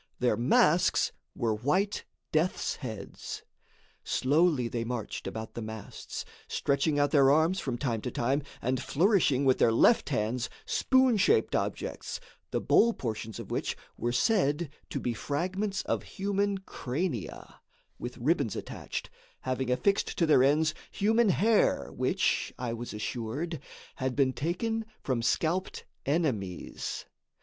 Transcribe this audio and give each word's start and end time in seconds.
Their 0.17 0.35
masks 0.35 1.11
were 1.35 1.53
white 1.53 2.05
death's 2.31 2.77
heads. 2.77 3.43
Slowly 4.03 4.67
they 4.67 4.83
marched 4.83 5.27
about 5.27 5.53
the 5.53 5.61
masts, 5.61 6.25
stretching 6.47 6.97
out 6.97 7.11
their 7.11 7.29
arms 7.29 7.59
from 7.59 7.77
time 7.77 8.01
to 8.01 8.09
time 8.09 8.41
and 8.63 8.81
flourishing 8.81 9.45
with 9.45 9.59
their 9.59 9.71
left 9.71 10.09
hands 10.09 10.49
spoon 10.65 11.17
shaped 11.17 11.55
objects, 11.55 12.19
the 12.49 12.59
bowl 12.59 12.93
portions 12.93 13.39
of 13.39 13.51
which 13.51 13.77
were 13.95 14.11
said 14.11 14.71
to 14.89 14.99
be 14.99 15.13
fragments 15.13 15.83
of 15.83 16.01
human 16.01 16.57
crania, 16.61 17.59
with 17.99 18.17
ribbons 18.17 18.55
attached, 18.55 19.11
having 19.41 19.69
affixed 19.69 20.17
to 20.17 20.25
their 20.25 20.41
ends 20.41 20.73
human 20.89 21.29
hair, 21.29 21.91
which, 21.91 22.51
I 22.57 22.73
was 22.73 22.91
assured, 22.91 23.59
had 23.97 24.15
been 24.15 24.33
taken 24.33 24.83
from 25.03 25.21
scalped 25.21 25.85
enemies. 26.07 27.05